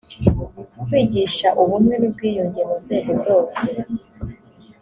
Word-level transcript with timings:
kwigisha 0.85 1.47
ubumwe 1.61 1.93
n’ubwiyunge 1.97 2.61
mu 2.69 2.75
nzego 2.83 3.11
zosee 3.23 3.75